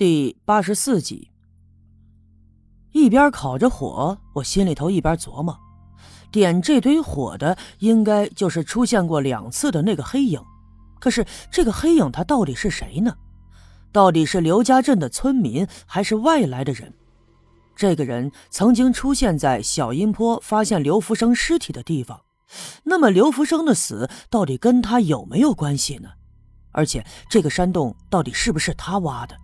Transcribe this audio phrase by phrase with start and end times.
[0.00, 1.30] 第八十四集，
[2.92, 5.54] 一边烤着火，我心里头一边琢磨：
[6.32, 10.42] 点这堆火的，应该就是出现过两次的那个黑影。
[10.98, 13.14] 可是这个黑影他到底是谁呢？
[13.92, 16.94] 到底是刘家镇的村民，还是外来的人？
[17.76, 22.22] 这个人曾经出现在小阴坡发现刘福生尸体的地方，
[22.84, 26.08] 那么刘福生的死到底跟他有没有关系呢？
[26.72, 29.36] 而且这个山洞到底是不是他挖的？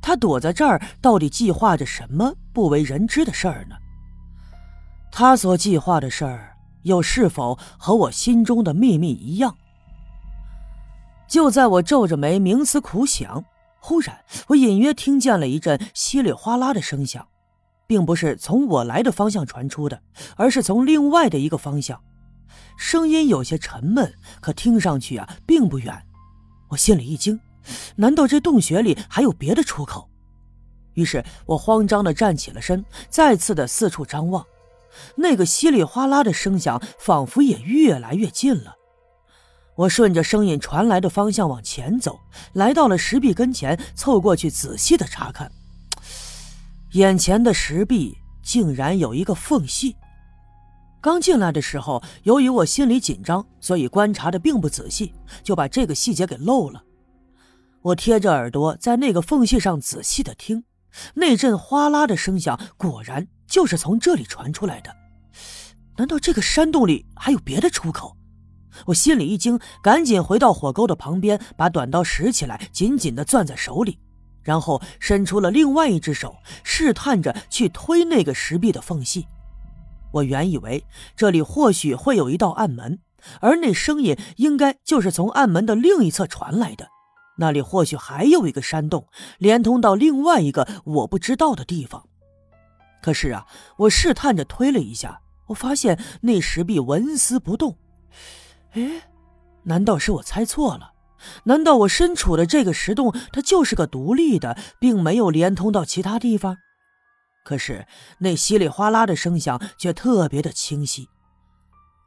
[0.00, 3.76] 他躲在这儿，到底计划着什么不为人知的事儿呢？
[5.10, 9.56] 他所计划的事儿，又是否和我心中的秘密一样？
[11.26, 13.44] 就在我皱着眉冥思苦想，
[13.80, 17.26] 忽然我隐约听见了一阵稀里哗啦的声响，
[17.86, 20.00] 并不是从我来的方向传出的，
[20.36, 22.00] 而是从另外的一个方向。
[22.76, 26.02] 声音有些沉闷，可听上去啊，并不远。
[26.68, 27.38] 我心里一惊。
[27.96, 30.08] 难道这洞穴里还有别的出口？
[30.94, 34.44] 于是我慌张地站起了身，再次的四处张望。
[35.14, 38.74] 那个稀里哗啦的声响仿佛也越来越近了。
[39.76, 42.18] 我顺着声音传来的方向往前走，
[42.54, 45.52] 来到了石壁跟前，凑过去仔细的查看。
[46.92, 49.94] 眼前的石壁竟然有一个缝隙。
[51.00, 55.14] 刚进来的时候，由于我心里紧张，所以观察的并不仔细，
[55.44, 56.82] 就把这个细节给漏了。
[57.82, 60.64] 我贴着耳朵在那个缝隙上仔细的听，
[61.14, 64.94] 那阵哗啦的声响果然就是从这里传出来的。
[65.96, 68.16] 难道这个山洞里还有别的出口？
[68.86, 73.98] 我心里一惊，赶紧回到火沟的旁边，把短刀拾起来，紧紧的攥在手里，
[74.42, 79.26] 然后伸出了另外一只手，试探着去推那个石壁的缝隙。
[80.12, 80.84] 我原以为
[81.16, 83.00] 这里或许会有一道暗门，
[83.40, 86.88] 而那声音应该就是从暗门的另一侧传来的。
[87.38, 89.06] 那里或许还有一个山洞，
[89.38, 92.06] 连通到另外一个我不知道的地方。
[93.00, 93.46] 可是啊，
[93.78, 97.76] 我试探着推了一下，我发现那石壁纹丝不动。
[98.72, 99.08] 哎，
[99.62, 100.92] 难道是我猜错了？
[101.44, 106.56] 难道我身处的这个石洞，它就是个独立的，并没有连通到其他地方？
[107.44, 107.86] 可是
[108.18, 111.08] 那稀里哗啦的声响却特别的清晰。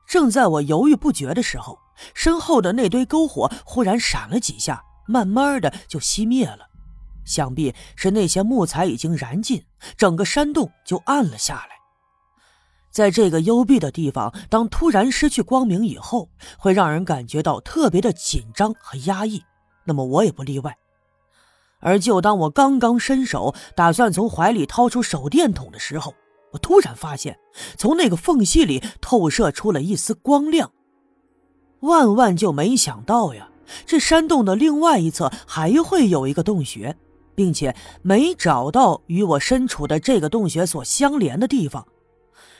[0.07, 1.79] 正在我犹豫不决的时候，
[2.13, 4.83] 身后的那堆篝火忽然闪了几下。
[5.11, 6.69] 慢慢的就熄灭了，
[7.25, 9.63] 想必是那些木材已经燃尽，
[9.97, 11.81] 整个山洞就暗了下来。
[12.89, 19.43] 在这个幽闭的地方，当突然失去光明以后，会让人感觉到特别的紧张和压抑。
[19.85, 20.77] 那么我也不例外。
[21.79, 26.13] 而就当我刚刚伸手打算从怀里掏出手电筒的时候，
[26.51, 27.39] 我突然发现，
[27.77, 30.71] 从那个缝隙里透射出了一丝光亮。
[31.79, 33.49] 万万就没想到呀！
[33.85, 36.97] 这山洞的另外一侧还会有一个洞穴，
[37.35, 41.85] 并且没找到与我身处的这个洞穴所相连的地方。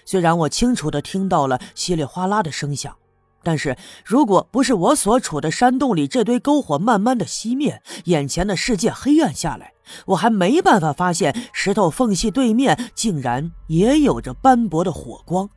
[0.05, 2.95] 虽然我清楚地听到了稀里哗啦的声响，
[3.44, 9.73] 但是如果不是我所处的山洞里这堆篝火慢慢的熄灭，眼前的世界黑暗下来，
[10.07, 15.49] 我还没办法发现石头缝隙对面竟然也有着斑驳的火光。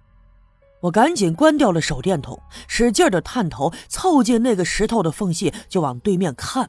[0.84, 6.68] 我赶紧关掉了手电筒，使劲的探头凑近那个石头的缝隙，就往对面看。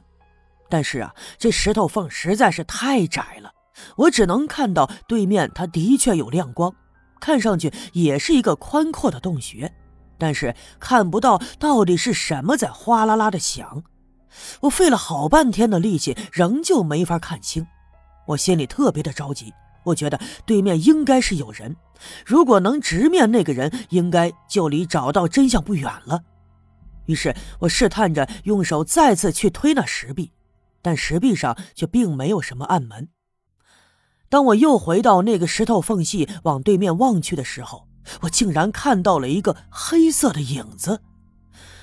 [0.70, 3.52] 但是啊，这石头缝实在是太窄了，
[3.94, 6.74] 我只能看到对面，它的确有亮光，
[7.20, 9.70] 看上去也是一个宽阔的洞穴，
[10.16, 13.82] 但是看不到到底是什么在哗啦啦的响。
[14.60, 17.66] 我费了好半天的力气，仍旧没法看清，
[18.28, 19.52] 我心里特别的着急。
[19.86, 21.76] 我觉得对面应该是有人，
[22.24, 26.22] 如果能直面那个人，应该就离找到真相不远了。
[27.06, 30.32] 于是我试探着用手再次去推那石壁，
[30.82, 33.08] 但石壁上却并没有什么暗门。
[34.28, 37.86] 当我又回到那个石头缝隙往对面望去的时候，
[38.22, 41.00] 我竟然看到了一个黑色的影子。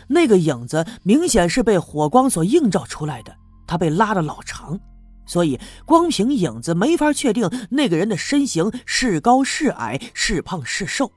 [0.10, 3.34] 那个影子明显是被火光所映照出来的，
[3.66, 4.78] 它被拉的老长。
[5.26, 11.12] 所以，光凭影子没法确定那个人的身形是高是矮、是胖是瘦。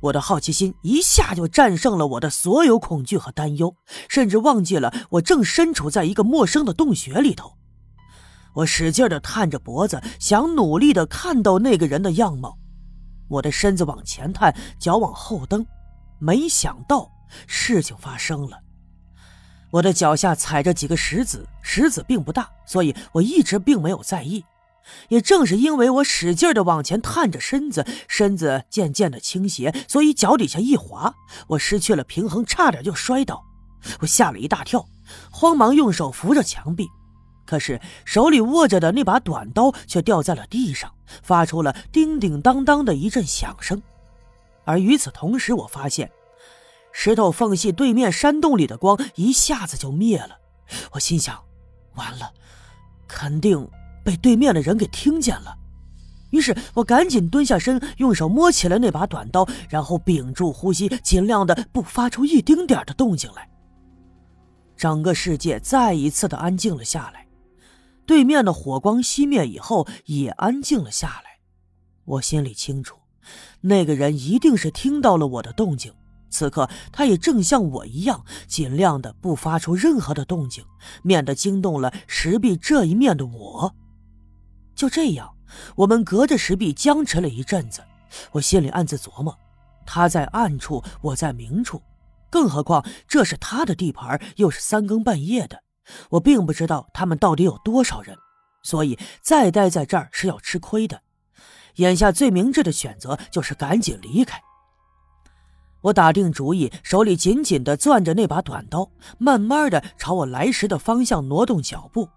[0.00, 3.76] 我的好奇心一下就战胜了我的所有恐惧和担忧，
[4.08, 7.52] 甚至忘记了我正身处在一个陌生的洞穴里头。
[8.54, 12.58] 我使劲地探着脖子，想努力地看到那个人的样貌。
[13.28, 15.64] 我的身子往前探，脚往后蹬，
[16.18, 17.08] 没想到
[17.46, 18.58] 事情发生了。
[19.72, 24.44] 我的脚下踩着几个石子，石子并不大，所以我一直并没有在意。
[25.08, 31.14] 也正是因为我使劲的往前探着身子，身子渐渐的倾斜，所以脚底下一滑，
[31.46, 33.42] 我失去了平衡，差点就摔倒。
[34.00, 34.84] 我吓了一大跳，
[35.30, 36.86] 慌忙用手扶着墙壁，
[37.46, 40.92] 可是手里握着的那把短刀却掉在了地上，
[41.22, 43.80] 发出了叮叮当当的一阵响声。
[44.64, 46.10] 而与此同时，我发现
[46.92, 50.38] 石头缝隙对面山洞里的光一下子就灭了。
[50.92, 51.42] 我心想：
[51.94, 52.32] 完了，
[53.08, 53.68] 肯定
[54.04, 55.56] 被对面的人给听见了。
[56.30, 63.48] 于是我赶紧蹲下身，用手摸起了那把短刀，然后屏住呼吸，尽量的不发出一丁点的动静来。
[64.74, 67.26] 整个世界再一次的安静了下来，
[68.06, 71.38] 对面的火光熄灭以后，也安静了下来。
[72.04, 72.96] 我心里清楚，
[73.60, 75.92] 那个人一定是听到了我的动静，
[76.32, 80.64] 此刻他也正像我一样，尽量的不发出任何的动静，
[81.04, 83.74] 免得惊动了石壁这一面的我。
[84.74, 85.32] 就这样。
[85.76, 87.82] 我们隔着石壁僵持了一阵子，
[88.30, 89.38] 我心里暗自琢磨：
[89.84, 91.82] 他在暗处，我在明处，
[92.30, 95.62] 更何况这是他的地盘，又是三更半夜的，
[96.08, 98.16] 我并不知道他们到底有多少人，
[98.62, 101.02] 所以再待在这儿是要吃亏的。
[101.74, 104.40] 眼下最明智的选择就是赶紧离开。
[105.82, 112.08] 我打定主意，手里紧紧地攥着那把短刀，慢慢地朝我来时的方向挪动脚步。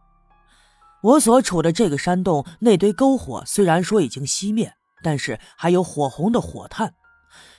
[1.02, 4.74] 我所处的这个山洞，那堆篝火虽然说已经熄灭，
[5.04, 6.94] 但是还有火红的火炭。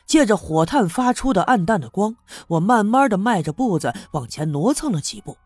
[0.07, 2.17] 借着火炭发出的暗淡的光，
[2.49, 5.37] 我慢慢的迈着步子往前挪蹭了几步，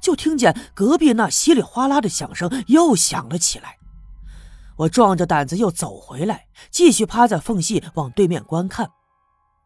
[0.00, 3.78] 就听见隔壁那稀里哗啦的响声又响了起来。
[4.78, 8.90] 我壮着胆子又走回来，继续趴在缝隙往对面观看。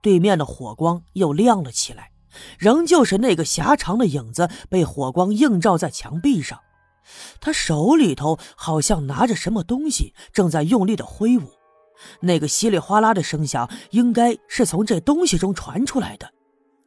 [0.03, 2.11] 对面的火光又亮了起来，
[2.59, 6.61] 仍旧是那个狭长的影子被火光映照在墙壁上。
[7.41, 11.51] 他手里头好像拿着什么东西，正在用力的挥舞。
[12.21, 16.29] 那个稀里哗啦的声响，应该是从这东西中传出来的。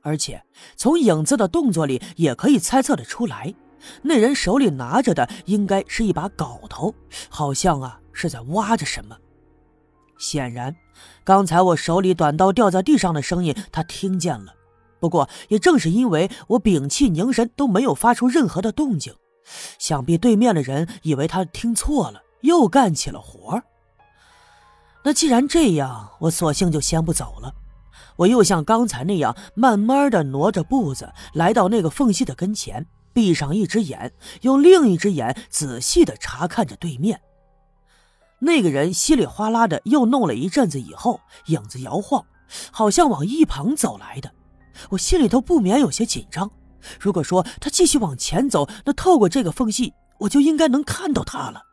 [0.01, 0.43] 而且
[0.75, 3.53] 从影子的动作里，也可以猜测得出来，
[4.03, 6.93] 那人手里拿着的应该是一把镐头，
[7.29, 9.17] 好像啊是在挖着什么。
[10.17, 10.75] 显然，
[11.23, 14.53] 刚才我手里短刀掉在地上的声音，他听见了。
[14.99, 19.13] 不过，也正是因为我屏气凝神，都没有发出任何的动静。
[19.77, 23.61] 想必对面的人以为他听错了，又干起了活
[25.03, 27.53] 那既然这样，我索性就先不走了。
[28.15, 37.21] 我又像刚才那样，慢慢的挪着步子，来到那个缝隙的跟前，闭上一只眼，用另一只眼仔细的查看着对面。
[38.45, 42.23] 那个人稀里哗啦的又弄了一阵子以后，影子摇晃，
[42.71, 44.31] 好像往一旁走来的。
[44.91, 46.51] 我心里头不免有些紧张。
[46.99, 51.63] 如果说他继续往前走，那透过这个缝隙，我就应该能看到他了。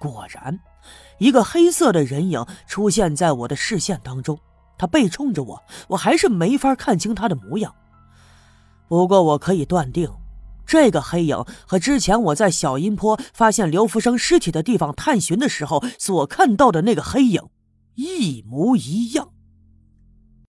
[0.00, 0.58] 果然，
[1.18, 4.36] 一个黑色的人影出现在我的视线当中，
[4.76, 7.72] 他背冲着我，我还是没法看清他的模样。
[8.88, 10.10] 不过，我可以断定，
[10.68, 17.42] 这个黑影和之前我在小阴坡发现刘福生尸体的地方探寻的时候所看到的那个黑影
[17.94, 19.37] 一模一样。